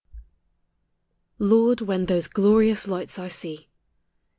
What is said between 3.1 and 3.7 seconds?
I SEE.